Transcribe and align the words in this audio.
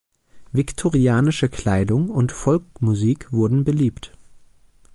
Viktorianische 0.51 1.47
Kleidung 1.47 2.09
und 2.09 2.31
Folkmusik 2.31 3.31
wurden 3.31 3.63
beliebt. 3.63 4.17